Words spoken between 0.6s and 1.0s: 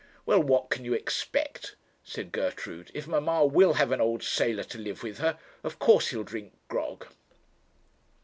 can you